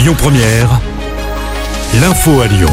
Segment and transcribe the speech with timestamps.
[0.00, 0.80] Lyon Première,
[2.00, 2.72] l'info à Lyon.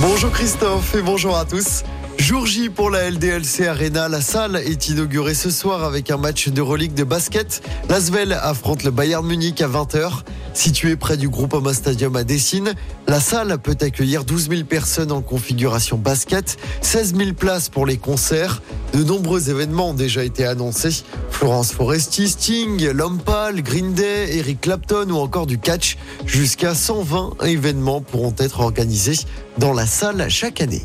[0.00, 1.82] Bonjour Christophe et bonjour à tous.
[2.16, 6.48] Jour J pour la LDLC Arena, la salle est inaugurée ce soir avec un match
[6.48, 7.62] de relique de basket.
[7.90, 10.22] L'Asvel affronte le Bayern Munich à 20h.
[10.54, 12.72] Située près du Groupama Stadium à Dessine,
[13.06, 17.98] la salle peut accueillir 12 000 personnes en configuration basket, 16 000 places pour les
[17.98, 18.62] concerts.
[18.94, 21.04] De nombreux événements ont déjà été annoncés.
[21.36, 25.98] Florence Foresti, Sting, Lompal, Green Day, Eric Clapton ou encore du catch.
[26.24, 29.18] Jusqu'à 120 événements pourront être organisés
[29.58, 30.82] dans la salle chaque année.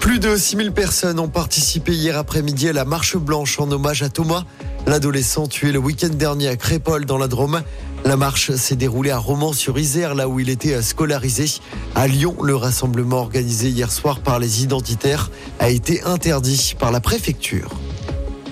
[0.00, 4.10] Plus de 6000 personnes ont participé hier après-midi à la marche blanche en hommage à
[4.10, 4.44] Thomas,
[4.86, 7.62] l'adolescent tué le week-end dernier à Crépole dans la Drôme.
[8.04, 11.46] La marche s'est déroulée à Romans-sur-Isère, là où il était scolarisé.
[11.94, 17.00] À Lyon, le rassemblement organisé hier soir par les identitaires a été interdit par la
[17.00, 17.70] préfecture.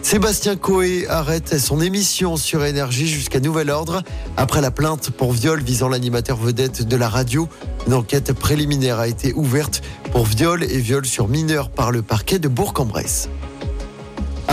[0.04, 4.02] Sébastien Coé arrête son émission sur Énergie jusqu'à nouvel ordre
[4.36, 7.48] après la plainte pour viol visant l'animateur vedette de la radio.
[7.86, 9.80] Une enquête préliminaire a été ouverte
[10.12, 13.30] pour viol et viol sur mineurs par le parquet de Bourg-en-Bresse.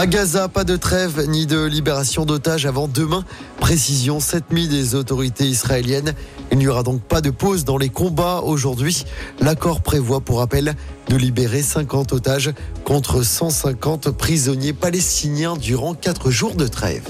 [0.02, 3.24] À Gaza, pas de trêve ni de libération d'otages avant demain.
[3.60, 6.16] Précision cette nuit des autorités israéliennes.
[6.52, 9.06] Il n'y aura donc pas de pause dans les combats aujourd'hui.
[9.42, 10.74] L'accord prévoit, pour rappel,
[11.08, 12.52] de libérer 50 otages
[12.84, 17.08] contre 150 prisonniers palestiniens durant 4 jours de trêve.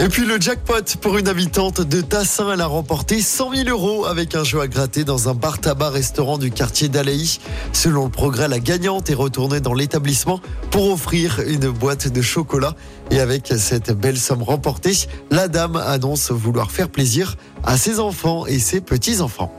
[0.00, 4.06] Et puis le jackpot pour une habitante de Tassin, elle a remporté 100 000 euros
[4.06, 7.40] avec un jeu à gratter dans un bar tabac restaurant du quartier d'Alaï.
[7.72, 10.40] Selon le progrès, la gagnante est retournée dans l'établissement
[10.70, 12.74] pour offrir une boîte de chocolat.
[13.10, 14.94] Et avec cette belle somme remportée,
[15.32, 19.52] la dame annonce vouloir faire plaisir à ses enfants et ses petits-enfants.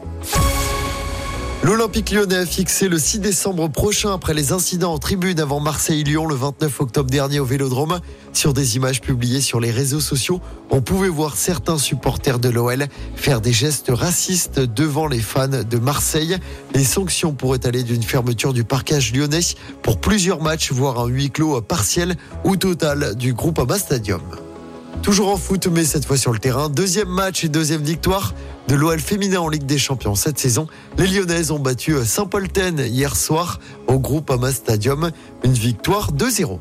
[1.62, 6.26] L'Olympique lyonnais a fixé le 6 décembre prochain après les incidents en tribune avant Marseille-Lyon
[6.26, 8.00] le 29 octobre dernier au Vélodrome.
[8.32, 12.88] Sur des images publiées sur les réseaux sociaux, on pouvait voir certains supporters de l'OL
[13.16, 16.38] faire des gestes racistes devant les fans de Marseille.
[16.74, 19.40] Les sanctions pourraient aller d'une fermeture du parcage lyonnais
[19.82, 22.16] pour plusieurs matchs, voire un huis clos partiel
[22.46, 24.22] ou total du groupe Ama Stadium.
[25.02, 26.70] Toujours en foot, mais cette fois sur le terrain.
[26.70, 28.34] Deuxième match et deuxième victoire
[28.68, 30.68] de l'OL féminin en Ligue des Champions cette saison.
[30.98, 35.12] Les Lyonnaises ont battu Saint-Polten hier soir au groupe Ama Stadium.
[35.44, 36.60] Une victoire 2-0.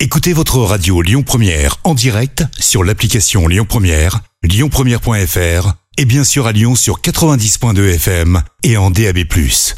[0.00, 6.46] Écoutez votre radio Lyon Première en direct sur l'application Lyon Première, lyonpremière.fr et bien sûr
[6.46, 9.18] à Lyon sur 90.2 FM et en DAB+.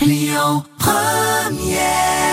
[0.01, 2.32] Lyon Première